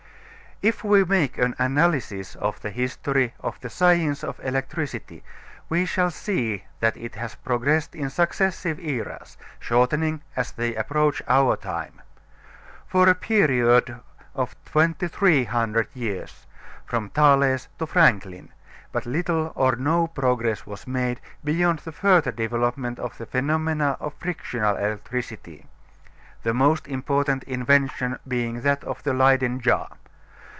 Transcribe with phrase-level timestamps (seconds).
[0.63, 5.23] If we make an analysis of the history of the science of electricity
[5.69, 11.57] we shall see that it has progressed in successive eras, shortening as they approach our
[11.57, 11.99] time.
[12.85, 14.01] For a period
[14.35, 16.45] of 2300 years,
[16.85, 18.49] from Thales to Franklin,
[18.91, 24.13] but little or no progress was made beyond the further development of the phenomena of
[24.13, 25.65] frictional electricity
[26.43, 29.87] the most important invention being that of the Leyden jar.